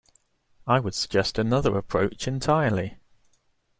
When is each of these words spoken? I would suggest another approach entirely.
I 0.65 0.79
would 0.79 0.95
suggest 0.95 1.37
another 1.37 1.77
approach 1.77 2.27
entirely. 2.27 2.95